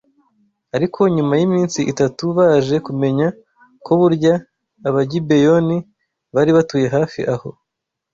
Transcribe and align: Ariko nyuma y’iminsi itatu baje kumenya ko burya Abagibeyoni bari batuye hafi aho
Ariko 0.75 0.99
nyuma 1.15 1.33
y’iminsi 1.39 1.79
itatu 1.91 2.23
baje 2.37 2.75
kumenya 2.87 3.27
ko 3.85 3.91
burya 3.99 4.33
Abagibeyoni 4.87 5.77
bari 6.35 6.51
batuye 6.57 6.87
hafi 6.95 7.21
aho 7.33 7.49